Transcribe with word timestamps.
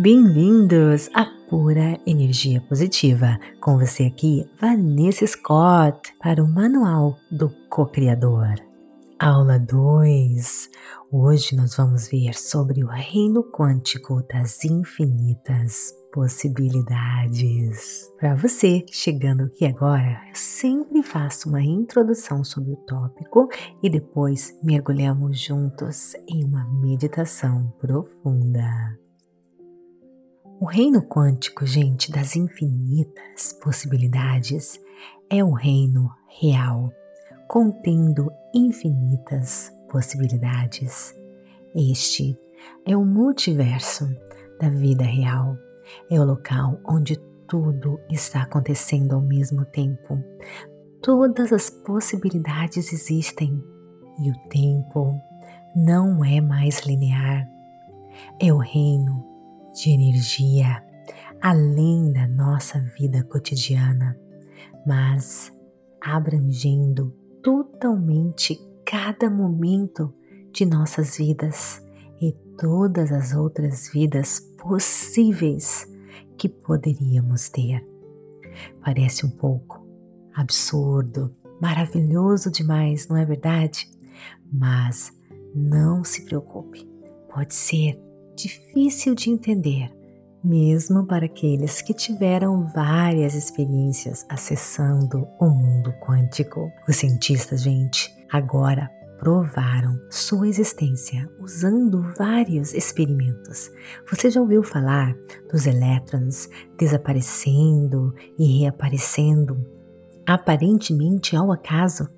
Bem-vindos 0.00 1.10
à 1.12 1.24
Pura 1.50 1.98
Energia 2.06 2.60
Positiva. 2.60 3.36
Com 3.60 3.80
você 3.80 4.04
aqui, 4.04 4.48
Vanessa 4.60 5.26
Scott, 5.26 6.14
para 6.22 6.40
o 6.40 6.46
Manual 6.46 7.18
do 7.32 7.50
Co-Criador. 7.68 8.54
Aula 9.18 9.58
2. 9.58 10.70
Hoje 11.10 11.56
nós 11.56 11.74
vamos 11.74 12.08
ver 12.08 12.32
sobre 12.34 12.84
o 12.84 12.86
reino 12.86 13.42
quântico 13.42 14.22
das 14.32 14.64
infinitas 14.64 15.92
possibilidades. 16.12 18.08
Para 18.20 18.36
você 18.36 18.86
chegando 18.92 19.46
aqui 19.46 19.66
agora, 19.66 20.22
eu 20.28 20.34
sempre 20.36 21.02
faço 21.02 21.48
uma 21.48 21.60
introdução 21.60 22.44
sobre 22.44 22.70
o 22.70 22.76
tópico 22.76 23.48
e 23.82 23.90
depois 23.90 24.56
mergulhamos 24.62 25.40
juntos 25.40 26.14
em 26.28 26.44
uma 26.44 26.64
meditação 26.80 27.74
profunda. 27.80 28.96
O 30.60 30.64
reino 30.66 31.02
quântico, 31.02 31.64
gente, 31.64 32.10
das 32.10 32.34
infinitas 32.34 33.52
possibilidades 33.62 34.80
é 35.30 35.42
o 35.44 35.52
reino 35.52 36.10
real, 36.40 36.92
contendo 37.46 38.30
infinitas 38.52 39.72
possibilidades. 39.88 41.14
Este 41.74 42.36
é 42.84 42.96
o 42.96 43.04
multiverso 43.04 44.08
da 44.60 44.68
vida 44.68 45.04
real 45.04 45.56
é 46.10 46.20
o 46.20 46.24
local 46.24 46.78
onde 46.84 47.16
tudo 47.46 47.98
está 48.10 48.42
acontecendo 48.42 49.14
ao 49.14 49.22
mesmo 49.22 49.64
tempo. 49.64 50.22
Todas 51.02 51.52
as 51.52 51.70
possibilidades 51.70 52.92
existem 52.92 53.62
e 54.20 54.30
o 54.30 54.48
tempo 54.48 55.18
não 55.74 56.24
é 56.24 56.40
mais 56.40 56.80
linear. 56.80 57.48
É 58.40 58.52
o 58.52 58.58
reino 58.58 59.24
de 59.82 59.90
energia 59.90 60.82
além 61.40 62.12
da 62.12 62.26
nossa 62.26 62.80
vida 62.98 63.22
cotidiana, 63.24 64.18
mas 64.86 65.52
abrangendo 66.00 67.14
totalmente 67.42 68.60
cada 68.84 69.30
momento 69.30 70.12
de 70.52 70.64
nossas 70.64 71.16
vidas 71.16 71.82
e 72.20 72.32
todas 72.58 73.12
as 73.12 73.34
outras 73.34 73.88
vidas 73.92 74.40
possíveis 74.58 75.86
que 76.36 76.48
poderíamos 76.48 77.48
ter. 77.48 77.86
Parece 78.84 79.24
um 79.24 79.30
pouco 79.30 79.86
absurdo, 80.34 81.32
maravilhoso 81.60 82.50
demais, 82.50 83.06
não 83.08 83.16
é 83.16 83.24
verdade? 83.24 83.88
Mas 84.52 85.12
não 85.54 86.02
se 86.02 86.24
preocupe, 86.24 86.88
pode 87.32 87.54
ser 87.54 88.07
difícil 88.38 89.16
de 89.16 89.30
entender, 89.30 89.90
mesmo 90.42 91.04
para 91.06 91.26
aqueles 91.26 91.82
que 91.82 91.92
tiveram 91.92 92.64
várias 92.72 93.34
experiências 93.34 94.24
acessando 94.28 95.26
o 95.40 95.50
mundo 95.50 95.92
quântico. 96.00 96.70
Os 96.88 96.96
cientistas, 96.96 97.62
gente, 97.62 98.14
agora 98.30 98.88
provaram 99.18 100.00
sua 100.08 100.46
existência 100.46 101.28
usando 101.40 102.00
vários 102.16 102.72
experimentos. 102.72 103.72
Você 104.08 104.30
já 104.30 104.40
ouviu 104.40 104.62
falar 104.62 105.16
dos 105.50 105.66
elétrons 105.66 106.48
desaparecendo 106.78 108.14
e 108.38 108.60
reaparecendo 108.60 109.66
aparentemente 110.24 111.34
ao 111.34 111.50
acaso? 111.50 112.08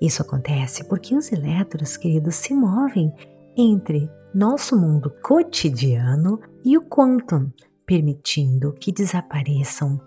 Isso 0.00 0.22
acontece 0.22 0.82
porque 0.82 1.14
os 1.14 1.30
elétrons, 1.30 1.96
queridos, 1.96 2.34
se 2.34 2.52
movem 2.52 3.12
entre 3.56 4.10
nosso 4.34 4.76
mundo 4.76 5.10
cotidiano 5.22 6.40
e 6.64 6.76
o 6.76 6.82
quantum, 6.82 7.50
permitindo 7.86 8.72
que 8.74 8.92
desapareçam 8.92 10.00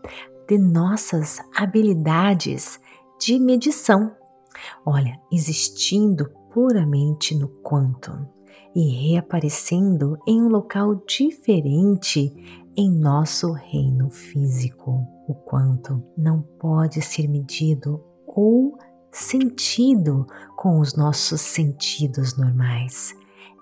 de 0.47 0.57
nossas 0.57 1.39
habilidades 1.55 2.79
de 3.19 3.39
medição. 3.39 4.15
Olha, 4.85 5.19
existindo 5.31 6.29
puramente 6.53 7.33
no 7.35 7.47
quantum 7.47 8.27
e 8.75 9.09
reaparecendo 9.09 10.17
em 10.27 10.41
um 10.41 10.47
local 10.47 10.95
diferente 11.07 12.61
em 12.75 12.91
nosso 12.91 13.51
reino 13.51 14.09
físico. 14.09 15.05
O 15.27 15.33
quantum 15.33 16.03
não 16.17 16.41
pode 16.41 17.01
ser 17.01 17.27
medido 17.27 18.03
ou 18.25 18.77
sentido 19.11 20.25
com 20.55 20.79
os 20.79 20.95
nossos 20.95 21.41
sentidos 21.41 22.37
normais. 22.37 23.13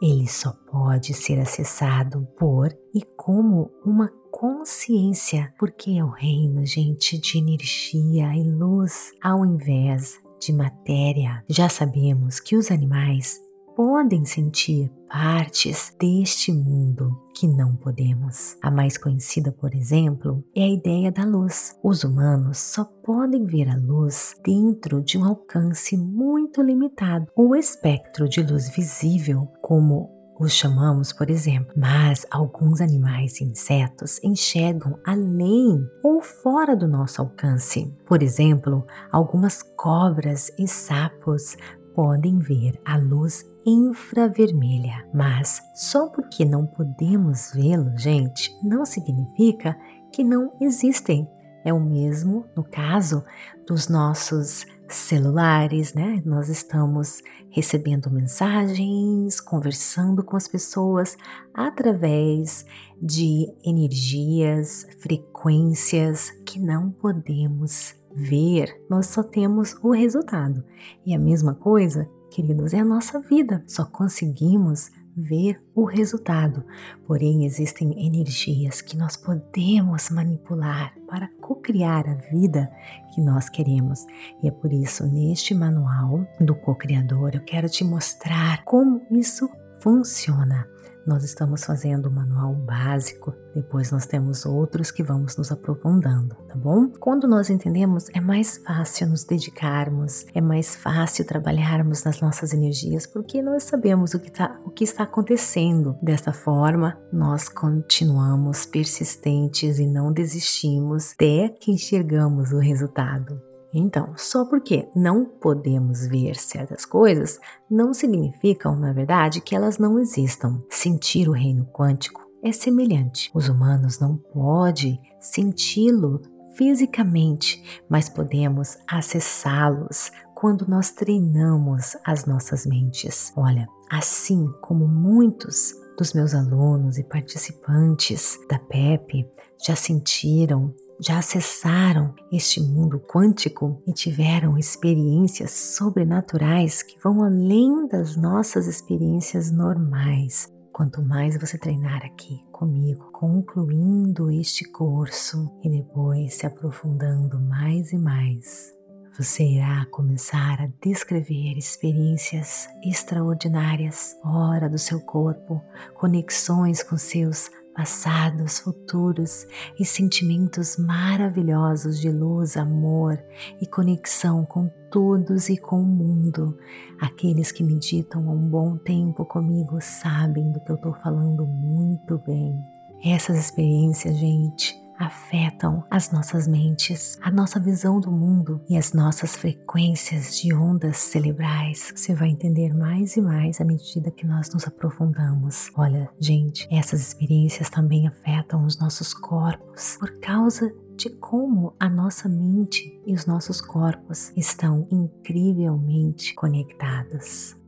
Ele 0.02 0.28
só 0.28 0.54
pode 0.72 1.14
ser 1.14 1.40
acessado 1.40 2.28
por 2.38 2.70
e 2.94 3.02
como 3.18 3.70
uma 3.86 4.10
consciência, 4.32 5.54
porque 5.60 5.92
é 5.92 6.04
o 6.04 6.10
reino, 6.10 6.66
gente, 6.66 7.18
de 7.18 7.38
energia 7.38 8.34
e 8.36 8.44
luz, 8.44 9.12
ao 9.22 9.46
invés 9.46 10.20
de 10.40 10.54
matéria. 10.54 11.44
Já 11.50 11.68
sabemos 11.68 12.40
que 12.40 12.56
os 12.56 12.72
animais 12.72 13.42
podem 13.76 14.26
sentir 14.26 14.90
partes 15.10 15.94
deste 16.00 16.52
mundo 16.52 17.18
que 17.40 17.48
não 17.48 17.74
podemos. 17.74 18.58
A 18.62 18.70
mais 18.70 18.98
conhecida, 18.98 19.50
por 19.50 19.74
exemplo, 19.74 20.44
é 20.54 20.64
a 20.64 20.68
ideia 20.68 21.10
da 21.10 21.24
luz. 21.24 21.74
Os 21.82 22.04
humanos 22.04 22.58
só 22.58 22.84
podem 22.84 23.46
ver 23.46 23.70
a 23.70 23.78
luz 23.78 24.36
dentro 24.44 25.02
de 25.02 25.18
um 25.18 25.24
alcance 25.24 25.96
muito 25.96 26.62
limitado. 26.62 27.28
O 27.38 27.56
espectro 27.56 28.28
de 28.28 28.44
luz 28.44 28.70
visível, 28.76 29.48
como 29.62 30.10
os 30.38 30.52
chamamos, 30.52 31.14
por 31.14 31.30
exemplo, 31.30 31.74
mas 31.78 32.26
alguns 32.30 32.82
animais 32.82 33.40
e 33.40 33.46
insetos 33.46 34.22
enxergam 34.24 34.98
além 35.06 35.86
ou 36.04 36.22
fora 36.22 36.76
do 36.76 36.88
nosso 36.88 37.22
alcance. 37.22 37.94
Por 38.06 38.22
exemplo, 38.22 38.86
algumas 39.12 39.62
cobras 39.62 40.52
e 40.58 40.68
sapos 40.68 41.58
podem 41.94 42.40
ver 42.40 42.80
a 42.86 42.98
luz 42.98 43.46
infravermelha, 43.66 45.08
mas 45.14 45.62
só 45.76 46.08
porque 46.10 46.46
não 46.46 46.66
podemos 46.66 47.52
vê-lo, 47.54 47.98
gente, 47.98 48.56
não 48.64 48.86
significa 48.86 49.78
que 50.12 50.24
não 50.24 50.54
existem. 50.62 51.28
É 51.64 51.74
o 51.74 51.80
mesmo 51.80 52.46
no 52.56 52.64
caso 52.64 53.24
dos 53.68 53.90
nossos 53.90 54.66
celulares, 54.88 55.94
né? 55.94 56.22
Nós 56.26 56.50
estamos 56.50 57.22
recebendo 57.52 58.10
mensagens, 58.10 59.40
conversando 59.40 60.24
com 60.24 60.38
as 60.38 60.48
pessoas 60.48 61.18
através 61.54 62.66
de 63.02 63.48
energias, 63.64 64.86
frequências 65.00 66.32
que 66.46 66.60
não 66.60 66.92
podemos 66.92 67.96
ver, 68.14 68.84
nós 68.90 69.08
só 69.08 69.24
temos 69.24 69.76
o 69.82 69.92
resultado. 69.92 70.64
E 71.06 71.14
a 71.14 71.20
mesma 71.20 71.54
coisa, 71.54 72.10
queridos, 72.30 72.74
é 72.74 72.80
a 72.80 72.86
nossa 72.86 73.20
vida. 73.20 73.64
Só 73.68 73.86
conseguimos 73.86 74.92
ver 75.16 75.62
o 75.76 75.84
resultado. 75.84 76.64
Porém, 77.06 77.46
existem 77.46 78.06
energias 78.06 78.82
que 78.82 78.98
nós 78.98 79.18
podemos 79.18 80.10
manipular 80.10 80.94
para 81.08 81.28
co-criar 81.42 82.08
a 82.08 82.14
vida 82.32 82.72
que 83.14 83.22
nós 83.22 83.50
queremos. 83.50 84.06
E 84.42 84.48
é 84.48 84.52
por 84.52 84.72
isso, 84.72 85.06
neste 85.06 85.54
manual 85.54 86.26
do 86.40 86.56
co-criador, 86.56 87.32
eu 87.34 87.44
quero 87.44 87.68
te 87.68 87.84
mostrar 87.84 88.64
como 88.64 89.02
isso 89.12 89.50
funciona. 89.82 90.68
Nós 91.10 91.24
estamos 91.24 91.64
fazendo 91.64 92.08
o 92.08 92.12
manual 92.12 92.54
básico, 92.54 93.34
depois 93.56 93.92
nós 93.92 94.06
temos 94.06 94.46
outros 94.46 94.92
que 94.92 95.02
vamos 95.02 95.36
nos 95.38 95.52
aprofundando, 95.52 96.36
tá 96.48 96.56
bom? 96.56 96.88
Quando 97.00 97.28
nós 97.28 97.50
entendemos, 97.50 98.10
é 98.14 98.22
mais 98.22 98.58
fácil 98.58 99.08
nos 99.08 99.24
dedicarmos, 99.24 100.28
é 100.36 100.40
mais 100.40 100.76
fácil 100.76 101.26
trabalharmos 101.26 102.04
nas 102.04 102.22
nossas 102.22 102.54
energias, 102.54 103.08
porque 103.08 103.42
nós 103.42 103.64
sabemos 103.64 104.14
o 104.14 104.20
que, 104.20 104.30
tá, 104.30 104.56
o 104.64 104.70
que 104.70 104.84
está 104.84 105.02
acontecendo. 105.02 105.98
Desta 106.00 106.32
forma, 106.32 106.96
nós 107.12 107.50
continuamos 107.50 108.68
persistentes 108.68 109.80
e 109.80 109.88
não 109.88 110.14
desistimos 110.14 111.14
até 111.14 111.50
que 111.50 111.72
enxergamos 111.72 112.52
o 112.52 112.60
resultado. 112.60 113.49
Então, 113.74 114.14
só 114.18 114.46
porque 114.46 114.88
não 114.96 115.26
podemos 115.26 116.08
ver 116.08 116.36
certas 116.36 116.86
coisas, 116.86 117.40
não 117.70 117.94
significam, 117.94 118.76
na 118.76 118.92
verdade, 118.92 119.42
que 119.42 119.56
elas 119.56 119.78
não 119.78 120.00
existam. 120.00 120.62
Sentir 120.70 121.30
o 121.30 121.34
reino 121.34 121.66
quântico 121.66 122.28
é 122.44 122.52
semelhante. 122.52 123.30
Os 123.34 123.48
humanos 123.48 124.00
não 124.00 124.18
podem 124.18 125.00
senti-lo 125.20 126.22
fisicamente, 126.56 127.82
mas 127.88 128.10
podemos 128.10 128.78
acessá-los 128.88 130.12
quando 130.34 130.68
nós 130.68 130.92
treinamos 130.92 131.96
as 132.04 132.26
nossas 132.26 132.66
mentes. 132.66 133.32
Olha, 133.36 133.68
assim 133.90 134.48
como 134.62 134.88
muitos 134.88 135.76
dos 135.98 136.14
meus 136.14 136.34
alunos 136.34 136.98
e 136.98 137.04
participantes 137.04 138.40
da 138.50 138.58
PEP 138.58 139.30
já 139.62 139.76
sentiram 139.76 140.74
já 141.00 141.20
acessaram 141.20 142.14
este 142.32 142.62
mundo 142.62 143.00
quântico 143.00 143.82
e 143.88 143.94
tiveram 143.94 144.58
experiências 144.58 145.52
sobrenaturais 145.52 146.84
que 146.84 147.00
vão 147.02 147.24
além 147.24 147.88
das 147.88 148.16
nossas 148.16 148.68
experiências 148.68 149.52
normais. 149.52 150.48
quanto 150.72 151.02
mais 151.02 151.38
você 151.38 151.58
treinar 151.58 152.06
aqui 152.06 152.42
comigo, 152.54 153.12
concluindo 153.12 154.32
este 154.32 154.64
curso 154.64 155.52
e 155.62 155.70
depois 155.70 156.36
se 156.36 156.46
aprofundando 156.46 157.38
mais 157.38 157.92
e 157.92 157.98
mais, 157.98 158.74
você 159.20 159.44
irá 159.44 159.86
começar 159.92 160.62
a 160.62 160.70
descrever 160.82 161.58
experiências 161.58 162.70
extraordinárias 162.82 164.16
fora 164.24 164.70
do 164.70 164.78
seu 164.78 165.02
corpo, 165.02 165.62
conexões 165.96 166.82
com 166.82 166.96
seus 166.96 167.52
passados, 167.80 168.60
futuros 168.60 169.48
e 169.80 169.86
sentimentos 169.86 170.76
maravilhosos 170.76 171.98
de 171.98 172.12
luz, 172.12 172.58
amor 172.58 173.18
e 173.62 173.66
conexão 173.66 174.44
com 174.44 174.70
todos 174.92 175.48
e 175.48 175.56
com 175.56 175.80
o 175.80 175.86
mundo. 175.86 176.58
Aqueles 177.00 177.54
que 177.54 177.64
meditam 177.64 178.30
há 178.30 178.34
um 178.34 178.50
bom 178.50 178.76
tempo 178.76 179.24
comigo 179.24 179.78
sabem 179.80 180.52
do 180.52 180.60
que 180.60 180.70
eu 180.74 180.76
estou 180.76 180.94
falando 180.96 181.48
muito 181.48 182.18
bem. 182.28 182.62
Essas 183.02 183.38
experiências, 183.38 184.18
gente, 184.18 184.76
afetam 185.00 185.84
as 185.90 186.12
nossas 186.12 186.48
mentes, 186.48 187.18
a 187.22 187.32
nossa 187.32 187.60
visão 187.60 188.02
do 188.02 188.12
mundo 188.12 188.62
e 188.70 188.78
as 188.78 188.92
nossas 188.92 189.36
frequências 189.36 190.38
de 190.38 190.54
ondas 190.54 190.98
cerebrais. 190.98 191.94
Você 191.96 192.14
vai 192.14 192.28
entender 192.30 192.74
mais 192.76 193.16
e 193.16 193.22
mais 193.22 193.62
à 193.62 193.64
medida 193.64 194.12
que 194.12 194.28
nós 194.28 194.54
nos 194.54 194.68
aprofundamos. 194.68 195.72
Olha, 195.76 196.10
gente, 196.20 196.68
essas 196.70 197.02
experiências 197.02 197.70
também 197.70 198.08
afetam 198.08 198.66
os 198.66 198.78
nossos 198.78 199.14
corpos 199.14 199.98
por 199.98 200.20
causa 200.20 200.72
de 200.96 201.10
como 201.10 201.74
a 201.80 201.90
nossa 201.90 202.28
mente 202.28 203.02
e 203.06 203.14
os 203.14 203.26
nossos 203.26 203.62
corpos 203.62 204.34
estão 204.36 204.86
incrivelmente 204.92 206.36
conectados. 206.36 207.59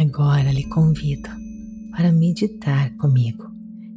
Agora 0.00 0.50
lhe 0.50 0.64
convido 0.64 1.28
para 1.90 2.10
meditar 2.10 2.96
comigo. 2.96 3.44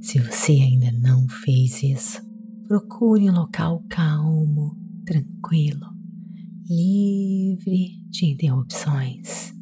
Se 0.02 0.20
você 0.20 0.52
ainda 0.52 0.92
não 0.92 1.26
fez 1.30 1.82
isso, 1.82 2.22
procure 2.68 3.30
um 3.30 3.34
local 3.34 3.82
calmo, 3.88 4.76
tranquilo, 5.06 5.88
livre 6.70 8.02
de 8.10 8.26
interrupções. 8.26 9.54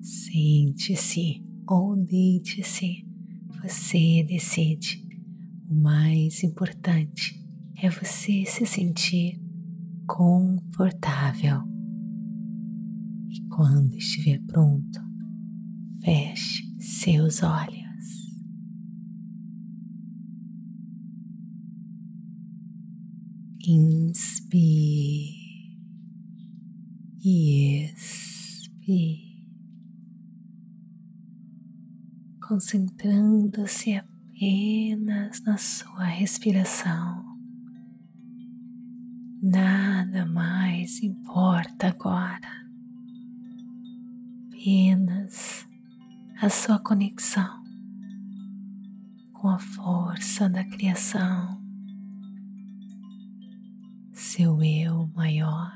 Sente-se 0.00 1.44
ou 1.68 1.94
deite-se, 2.02 3.06
você 3.62 4.24
decide. 4.26 5.06
O 5.68 5.74
mais 5.74 6.42
importante 6.42 7.38
é 7.76 7.90
você 7.90 8.46
se 8.46 8.64
sentir 8.64 9.38
confortável. 10.06 11.60
E 13.28 13.46
quando 13.50 13.94
estiver 13.96 14.40
pronto, 14.46 15.09
Feche 16.02 16.64
seus 16.80 17.42
olhos. 17.42 17.80
Inspire 23.66 25.40
e 27.22 27.84
expire, 27.84 29.44
concentrando-se 32.48 33.94
apenas 33.94 35.42
na 35.42 35.58
sua 35.58 36.04
respiração. 36.04 37.22
Nada 39.42 40.24
mais 40.24 41.02
importa 41.02 41.88
agora, 41.88 42.66
apenas 44.48 45.68
a 46.42 46.48
sua 46.48 46.78
conexão 46.78 47.62
com 49.34 49.48
a 49.48 49.58
força 49.58 50.48
da 50.48 50.64
criação, 50.64 51.60
seu 54.10 54.62
eu 54.62 55.06
maior. 55.14 55.70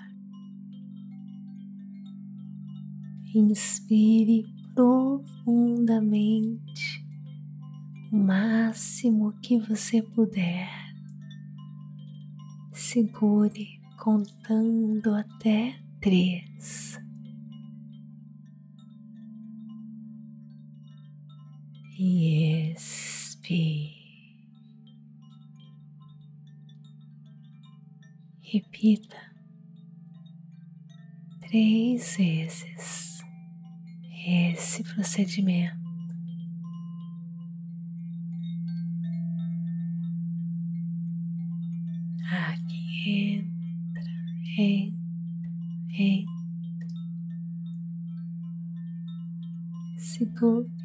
Inspire 3.35 4.47
profundamente 4.75 7.05
o 8.11 8.17
máximo 8.17 9.35
que 9.43 9.59
você 9.59 10.01
puder. 10.01 10.71
Segure 12.73 13.69
contando 13.99 15.15
até 15.15 15.79
três. 16.01 17.04
E 21.99 22.73
expire. 22.73 23.95
Repita 28.43 29.17
três 31.41 32.17
vezes 32.17 33.25
esse 34.27 34.83
procedimento. 34.85 35.85
Aqui 42.31 43.53
entra, 43.87 44.03
entra, 44.59 44.99
entra. 45.99 46.35
Segure 49.97 50.84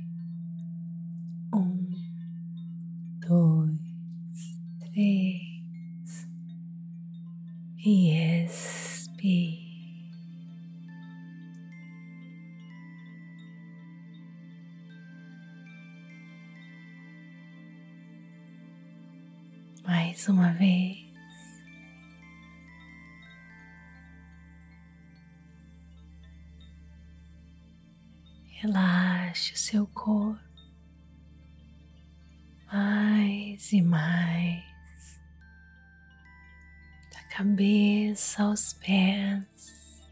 mais 33.69 33.73
e 33.73 33.81
mais. 33.81 35.19
Cabeça 37.29 38.43
aos 38.43 38.73
pés. 38.73 40.09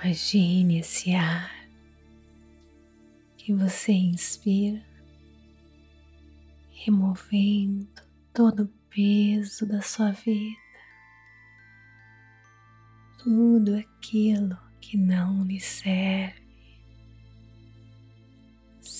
Imagine 0.00 0.78
esse 0.78 1.12
ar 1.14 1.52
que 3.36 3.52
você 3.52 3.92
inspira, 3.92 4.84
removendo 6.70 7.88
todo 8.32 8.64
o 8.64 8.68
peso 8.88 9.66
da 9.66 9.82
sua 9.82 10.12
vida, 10.12 10.56
tudo 13.18 13.74
aquilo 13.76 14.56
que 14.80 14.96
não 14.96 15.42
lhe 15.44 15.58
serve, 15.58 16.37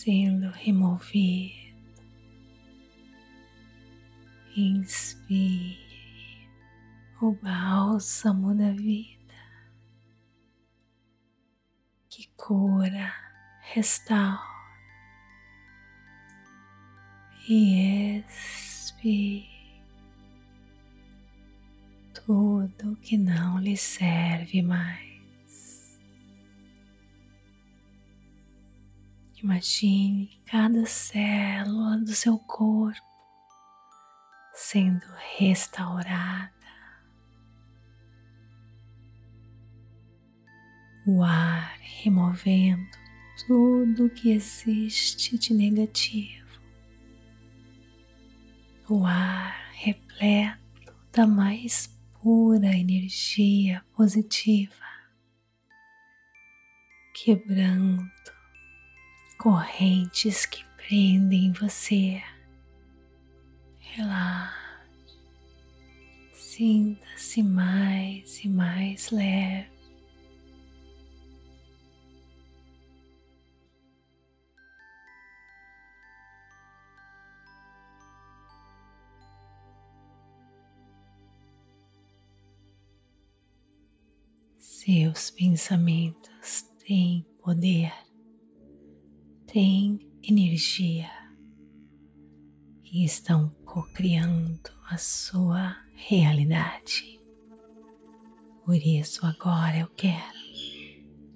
sendo 0.02 0.50
removido. 0.50 1.74
Inspire 4.56 6.48
o 7.20 7.32
bálsamo 7.32 8.54
da 8.54 8.70
vida. 8.70 9.18
Que 12.08 12.28
cura, 12.36 13.12
restaura 13.72 14.38
e 17.48 18.22
expire 18.28 19.48
tudo 22.14 22.96
que 22.96 23.16
não 23.16 23.58
lhe 23.58 23.76
serve 23.76 24.62
mais. 24.62 25.07
Imagine 29.42 30.40
cada 30.47 30.85
célula 30.87 31.99
do 31.99 32.14
seu 32.14 32.38
corpo 32.38 33.00
sendo 34.52 35.07
restaurada. 35.38 36.52
O 41.07 41.23
ar 41.23 41.78
removendo 42.02 42.90
tudo 43.47 44.11
que 44.11 44.33
existe 44.33 45.38
de 45.38 45.54
negativo 45.54 46.49
o 48.90 49.04
ar 49.04 49.71
repleto 49.75 50.95
da 51.12 51.26
mais 51.26 51.95
pura 52.23 52.75
energia 52.75 53.85
positiva, 53.95 54.87
quebrando 57.14 58.02
correntes 59.38 60.45
que 60.45 60.64
prendem 60.76 61.52
você. 61.52 62.21
Relaxe, 63.78 65.16
sinta-se 66.35 67.42
mais 67.42 68.45
e 68.45 68.49
mais 68.49 69.11
leve. 69.11 69.78
Seus 84.59 85.30
pensamentos 85.30 86.62
têm 86.85 87.25
poder, 87.42 87.92
têm 89.48 89.98
energia 90.22 91.10
e 92.84 93.02
estão 93.02 93.48
co-criando 93.64 94.70
a 94.90 94.98
sua 94.98 95.74
realidade. 95.94 97.18
Por 98.64 98.76
isso, 98.76 99.24
agora 99.24 99.78
eu 99.78 99.88
quero 99.96 100.38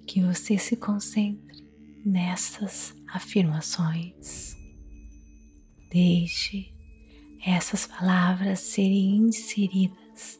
que 0.05 0.21
você 0.21 0.59
se 0.59 0.77
concentre 0.77 1.67
nessas 2.05 2.95
afirmações. 3.07 4.55
Deixe 5.89 6.71
essas 7.43 7.87
palavras 7.87 8.59
serem 8.59 9.17
inseridas 9.17 10.39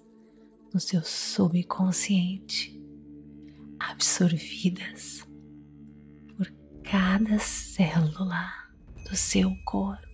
no 0.72 0.80
seu 0.80 1.04
subconsciente 1.04 2.80
absorvidas 3.80 5.26
cada 6.94 7.40
célula 7.40 8.54
do 9.10 9.16
seu 9.16 9.52
corpo. 9.66 10.06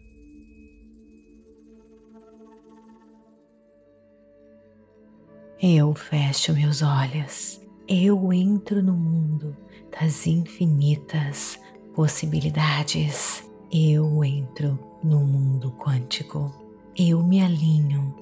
Eu 5.62 5.93
fecho 5.93 6.53
meus 6.53 6.81
olhos, 6.81 7.59
eu 7.86 8.31
entro 8.31 8.81
no 8.81 8.93
mundo 8.93 9.57
das 9.91 10.25
infinitas 10.25 11.59
possibilidades. 11.93 13.43
Eu 13.69 14.24
entro 14.24 14.79
no 15.03 15.19
mundo 15.19 15.74
quântico. 15.74 16.50
Eu 16.95 17.21
me 17.21 17.43
alinho, 17.43 18.15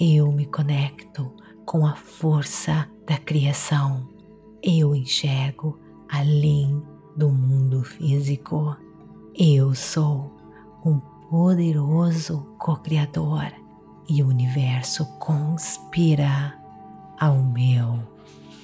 eu 0.00 0.32
me 0.32 0.46
conecto 0.46 1.30
com 1.66 1.86
a 1.86 1.94
força 1.94 2.88
da 3.06 3.18
criação 3.18 4.08
eu 4.62 4.94
enxergo 4.94 5.78
além 6.08 6.82
do 7.18 7.30
mundo 7.30 7.82
físico. 7.82 8.76
Eu 9.34 9.74
sou 9.74 10.32
um 10.84 11.00
poderoso 11.28 12.46
co-criador 12.56 13.52
e 14.08 14.22
o 14.22 14.28
universo 14.28 15.04
conspira 15.18 16.56
ao 17.18 17.42
meu 17.42 17.98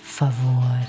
favor. 0.00 0.80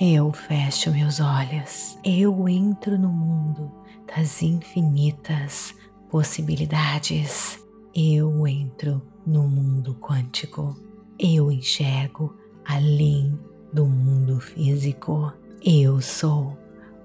Eu 0.00 0.32
fecho 0.32 0.92
meus 0.92 1.18
olhos, 1.18 1.98
eu 2.04 2.48
entro 2.48 2.96
no 2.96 3.08
mundo 3.08 3.72
das 4.06 4.40
infinitas 4.40 5.74
possibilidades. 6.08 7.58
Eu 7.92 8.46
entro 8.46 9.02
no 9.26 9.48
mundo 9.48 9.96
quântico. 9.96 10.76
Eu 11.18 11.50
enxergo 11.50 12.36
além 12.64 13.36
do 13.72 13.86
mundo 13.86 14.38
físico. 14.38 15.32
Eu 15.64 16.00
sou 16.00 16.56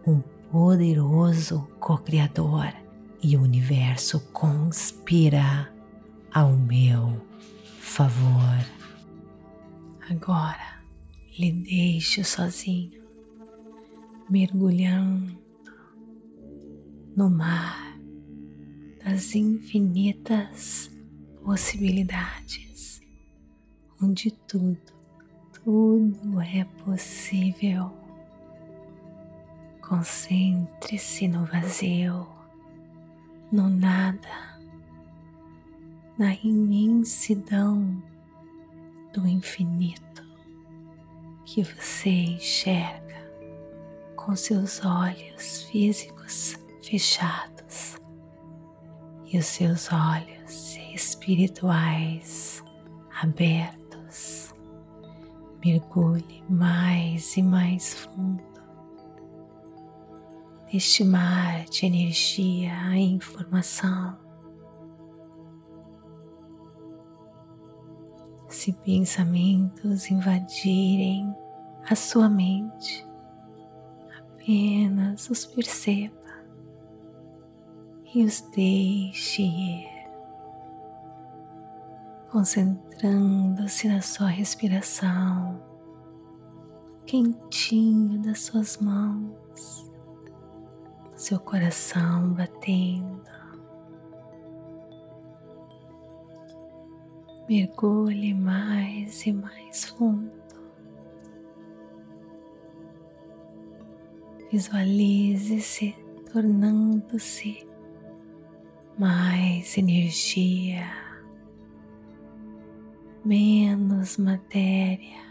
um 0.05 0.22
poderoso 0.51 1.67
co-criador 1.79 2.74
e 3.24 3.38
o 3.38 3.41
universo 3.41 4.20
conspira 4.31 5.72
ao 6.34 6.53
meu 6.53 7.25
favor. 7.79 8.65
Agora 10.10 10.81
lhe 11.38 11.51
deixo 11.51 12.24
sozinho, 12.24 13.01
mergulhando 14.29 15.39
no 17.15 17.29
mar 17.29 17.98
das 19.03 19.36
infinitas 19.36 20.89
possibilidades, 21.43 23.01
onde 24.01 24.31
tudo 24.48 25.01
tudo 25.63 26.41
é 26.41 26.65
possível. 26.84 28.00
Concentre-se 29.92 31.28
no 31.28 31.44
vazio, 31.46 32.26
no 33.52 33.68
nada, 33.68 34.58
na 36.18 36.34
imensidão 36.34 38.02
do 39.14 39.28
infinito 39.28 40.24
que 41.44 41.62
você 41.62 42.10
enxerga 42.10 43.22
com 44.16 44.34
seus 44.34 44.80
olhos 44.86 45.64
físicos 45.64 46.58
fechados 46.82 47.98
e 49.26 49.38
os 49.38 49.46
seus 49.46 49.90
olhos 49.92 50.78
espirituais 50.96 52.64
abertos. 53.22 54.56
Mergulhe 55.62 56.42
mais 56.48 57.36
e 57.36 57.44
mais 57.44 57.94
fundo 57.94 58.50
neste 60.72 61.04
mar 61.04 61.66
de 61.66 61.86
energia 61.86 62.74
e 62.96 63.13
informação. 63.13 64.18
Se 68.48 68.72
pensamentos 68.74 70.10
invadirem 70.10 71.36
a 71.90 71.96
sua 71.96 72.30
mente, 72.30 73.08
apenas 74.20 75.30
os 75.30 75.46
perceba 75.46 76.16
e 78.13 78.24
os 78.24 78.42
deixe 78.54 79.42
ir 79.42 80.01
concentrando-se 82.32 83.90
na 83.90 84.01
sua 84.01 84.28
respiração, 84.28 85.62
quentinho 87.06 88.22
das 88.22 88.44
suas 88.44 88.78
mãos, 88.78 89.91
seu 91.22 91.40
coração 91.40 92.34
batendo. 92.34 93.22
Mergulhe 97.48 98.34
mais 98.34 99.25
e 99.28 99.34
mais 99.34 99.86
fundo. 99.86 100.32
Visualize-se 104.51 105.96
tornando-se 106.34 107.68
mais 108.98 109.78
energia 109.78 110.88
menos 113.24 114.18
matéria, 114.18 115.22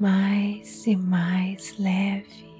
mais 0.00 0.84
e 0.88 0.96
mais 0.96 1.78
leve. 1.78 2.55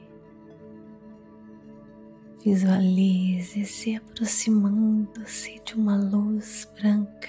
Visualize-se 2.47 3.97
aproximando-se 3.97 5.61
de 5.65 5.75
uma 5.75 5.97
luz 5.97 6.71
branca 6.81 7.29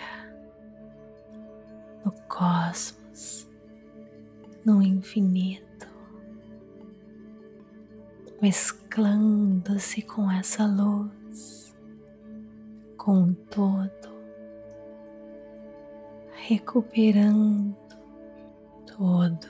no 2.05 2.11
cosmos, 2.27 3.49
no 4.63 4.79
infinito, 4.79 5.87
mesclando-se 8.39 10.03
com 10.03 10.29
essa 10.29 10.67
luz, 10.67 11.75
com 12.95 13.33
todo 13.33 14.15
recuperando 16.47 17.75
todo 18.95 19.47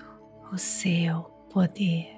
o 0.50 0.58
seu 0.58 1.24
poder. 1.52 2.17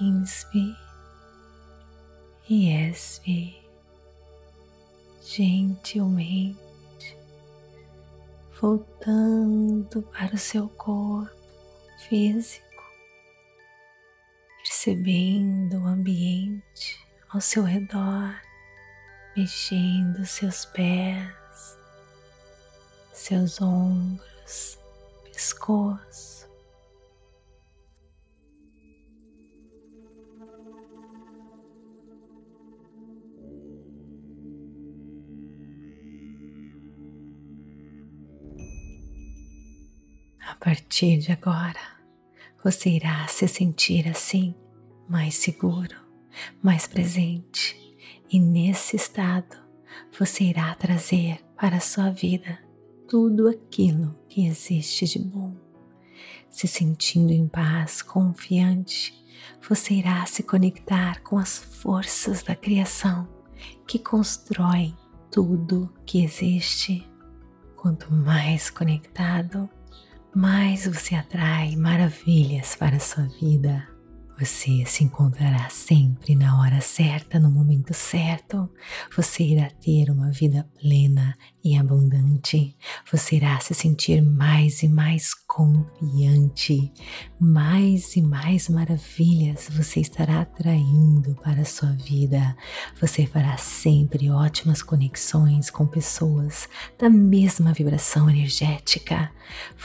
Inspire 0.00 0.76
e 2.48 2.70
expire 2.70 3.68
gentilmente, 5.20 6.58
voltando 8.60 10.02
para 10.02 10.34
o 10.34 10.38
seu 10.38 10.68
corpo 10.70 11.36
físico, 12.08 12.64
percebendo 14.62 15.78
o 15.78 15.86
ambiente 15.86 17.06
ao 17.28 17.40
seu 17.40 17.62
redor, 17.62 18.40
mexendo 19.36 20.24
seus 20.24 20.64
pés, 20.64 21.78
seus 23.12 23.60
ombros, 23.60 24.78
pescoço 25.24 26.37
A 40.50 40.54
partir 40.54 41.18
de 41.18 41.30
agora, 41.30 41.78
você 42.64 42.88
irá 42.88 43.26
se 43.28 43.46
sentir 43.46 44.08
assim, 44.08 44.54
mais 45.06 45.34
seguro, 45.34 45.94
mais 46.62 46.86
presente, 46.86 47.76
e 48.32 48.40
nesse 48.40 48.96
estado 48.96 49.56
você 50.18 50.44
irá 50.44 50.74
trazer 50.74 51.38
para 51.54 51.76
a 51.76 51.80
sua 51.80 52.10
vida 52.10 52.58
tudo 53.06 53.46
aquilo 53.46 54.18
que 54.26 54.46
existe 54.46 55.04
de 55.04 55.18
bom. 55.18 55.54
Se 56.48 56.66
sentindo 56.66 57.30
em 57.30 57.46
paz, 57.46 58.00
confiante, 58.00 59.14
você 59.68 59.94
irá 59.94 60.24
se 60.24 60.42
conectar 60.42 61.22
com 61.22 61.36
as 61.36 61.58
forças 61.58 62.42
da 62.42 62.56
criação 62.56 63.28
que 63.86 63.98
constroem 63.98 64.96
tudo 65.30 65.92
que 66.06 66.24
existe. 66.24 67.06
Quanto 67.76 68.10
mais 68.10 68.70
conectado, 68.70 69.68
mais 70.38 70.86
você 70.86 71.16
atrai 71.16 71.74
maravilhas 71.74 72.76
para 72.76 72.94
a 72.94 73.00
sua 73.00 73.24
vida. 73.40 73.84
Você 74.38 74.84
se 74.86 75.02
encontrará 75.02 75.68
sempre 75.68 76.36
na 76.36 76.60
hora 76.60 76.80
certa, 76.80 77.40
no 77.40 77.50
momento 77.50 77.92
certo. 77.92 78.70
Você 79.16 79.42
irá 79.42 79.68
ter 79.68 80.12
uma 80.12 80.30
vida 80.30 80.64
plena 80.80 81.36
e 81.64 81.76
abundante. 81.76 82.76
Você 83.10 83.36
irá 83.36 83.58
se 83.58 83.72
sentir 83.72 84.20
mais 84.20 84.82
e 84.82 84.88
mais 84.88 85.32
confiante. 85.32 86.92
Mais 87.40 88.14
e 88.16 88.20
mais 88.20 88.68
maravilhas 88.68 89.66
você 89.70 90.00
estará 90.00 90.42
atraindo 90.42 91.34
para 91.36 91.62
a 91.62 91.64
sua 91.64 91.92
vida. 91.92 92.54
Você 93.00 93.24
fará 93.24 93.56
sempre 93.56 94.30
ótimas 94.30 94.82
conexões 94.82 95.70
com 95.70 95.86
pessoas 95.86 96.68
da 96.98 97.08
mesma 97.08 97.72
vibração 97.72 98.28
energética. 98.28 99.32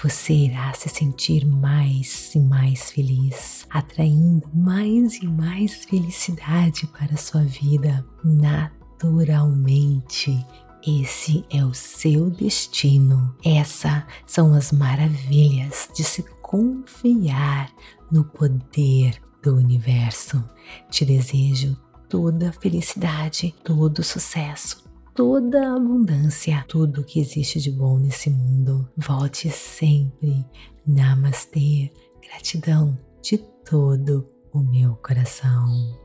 Você 0.04 0.34
irá 0.34 0.74
se 0.74 0.90
sentir 0.90 1.46
mais 1.46 2.36
e 2.36 2.40
mais 2.40 2.92
feliz, 2.92 3.66
atraindo 3.70 4.50
mais 4.54 5.16
e 5.16 5.26
mais 5.26 5.86
felicidade 5.86 6.88
para 6.88 7.14
a 7.14 7.18
sua 7.18 7.46
vida 7.46 8.06
naturalmente. 8.22 10.46
Esse 10.86 11.46
é 11.50 11.64
o 11.64 11.74
seu 11.74 12.30
destino. 12.30 13.34
Essas 13.44 14.04
são 14.28 14.54
as 14.54 14.74
maravilhas 14.74 15.88
de 15.96 16.04
se 16.04 16.24
confiar 16.42 17.74
no 18.12 18.26
poder 18.26 19.18
do 19.42 19.56
universo. 19.56 20.44
Te 20.90 21.06
desejo 21.06 21.78
toda 22.10 22.52
felicidade, 22.52 23.56
todo 23.64 24.00
o 24.00 24.04
sucesso, 24.04 24.84
toda 25.16 25.74
abundância, 25.74 26.66
tudo 26.68 27.06
que 27.06 27.22
existe 27.22 27.62
de 27.62 27.72
bom 27.72 27.98
nesse 27.98 28.30
mundo. 28.30 28.86
Volte 28.98 29.50
sempre. 29.50 30.46
Namastê. 30.86 31.94
Gratidão 32.22 32.98
de 33.22 33.38
todo 33.38 34.30
o 34.52 34.60
meu 34.60 34.96
coração. 34.98 36.03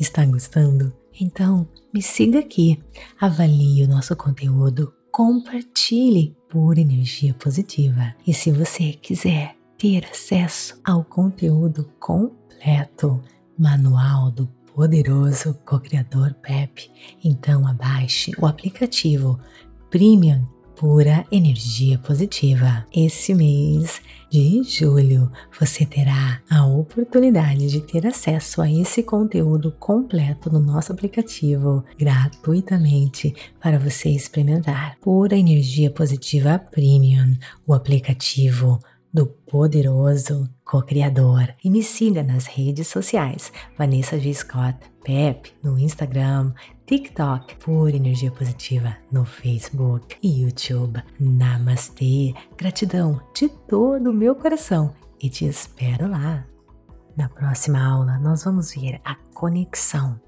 Está 0.00 0.24
gostando? 0.24 0.90
Então 1.20 1.68
me 1.92 2.00
siga 2.00 2.38
aqui, 2.38 2.82
avalie 3.20 3.84
o 3.84 3.88
nosso 3.88 4.16
conteúdo, 4.16 4.94
compartilhe 5.12 6.34
por 6.48 6.78
energia 6.78 7.34
positiva. 7.34 8.14
E 8.26 8.32
se 8.32 8.50
você 8.50 8.94
quiser 8.94 9.54
ter 9.76 10.06
acesso 10.06 10.80
ao 10.82 11.04
conteúdo 11.04 11.84
completo, 12.00 13.22
manual 13.58 14.30
do 14.30 14.46
poderoso 14.74 15.52
co-criador 15.66 16.32
Pep, 16.40 16.90
então 17.22 17.66
abaixe 17.66 18.32
o 18.38 18.46
aplicativo 18.46 19.38
Premium 19.90 20.46
pura 20.80 21.26
energia 21.30 21.98
positiva. 21.98 22.86
Esse 22.90 23.34
mês 23.34 24.00
de 24.30 24.62
julho 24.62 25.30
você 25.60 25.84
terá 25.84 26.40
a 26.48 26.64
oportunidade 26.64 27.68
de 27.68 27.82
ter 27.82 28.06
acesso 28.06 28.62
a 28.62 28.72
esse 28.72 29.02
conteúdo 29.02 29.72
completo 29.72 30.50
no 30.50 30.58
nosso 30.58 30.90
aplicativo 30.90 31.84
gratuitamente 31.98 33.34
para 33.60 33.78
você 33.78 34.08
experimentar. 34.08 34.96
Pura 35.02 35.36
energia 35.36 35.90
positiva 35.90 36.58
premium, 36.58 37.36
o 37.66 37.74
aplicativo 37.74 38.78
do 39.12 39.26
poderoso 39.26 40.48
co-criador. 40.64 41.54
E 41.62 41.68
me 41.68 41.82
siga 41.82 42.22
nas 42.22 42.46
redes 42.46 42.86
sociais, 42.86 43.52
Vanessa 43.76 44.18
G. 44.18 44.32
Scott, 44.32 44.78
Pep, 45.04 45.52
no 45.62 45.78
Instagram, 45.78 46.52
TikTok, 46.90 47.54
por 47.64 47.94
Energia 47.94 48.32
Positiva, 48.32 48.96
no 49.12 49.24
Facebook 49.24 50.16
e 50.20 50.42
YouTube. 50.42 51.00
Namastê, 51.20 52.34
gratidão 52.56 53.22
de 53.32 53.48
todo 53.48 54.10
o 54.10 54.12
meu 54.12 54.34
coração 54.34 54.92
e 55.22 55.30
te 55.30 55.46
espero 55.46 56.10
lá. 56.10 56.44
Na 57.16 57.28
próxima 57.28 57.80
aula, 57.80 58.18
nós 58.18 58.42
vamos 58.42 58.74
ver 58.74 59.00
a 59.04 59.14
conexão 59.32 60.20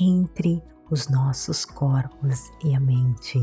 entre 0.00 0.62
os 0.90 1.10
nossos 1.10 1.66
corpos 1.66 2.50
e 2.64 2.74
a 2.74 2.80
mente. 2.80 3.38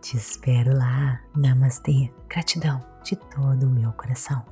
Te 0.00 0.16
espero 0.16 0.78
lá. 0.78 1.20
Namastê, 1.34 2.14
gratidão 2.28 2.80
de 3.02 3.16
todo 3.16 3.66
o 3.66 3.70
meu 3.70 3.90
coração. 3.90 4.44